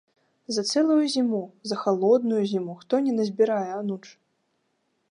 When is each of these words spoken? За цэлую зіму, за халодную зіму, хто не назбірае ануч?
За 0.55 0.61
цэлую 0.73 1.03
зіму, 1.15 1.41
за 1.73 1.79
халодную 1.83 2.41
зіму, 2.53 2.73
хто 2.81 2.93
не 3.07 3.13
назбірае 3.21 3.71
ануч? 3.81 4.05